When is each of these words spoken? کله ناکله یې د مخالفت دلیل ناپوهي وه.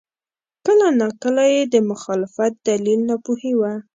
کله 0.65 0.87
ناکله 0.99 1.45
یې 1.53 1.61
د 1.73 1.75
مخالفت 1.89 2.53
دلیل 2.67 3.01
ناپوهي 3.09 3.53
وه. 3.59 3.73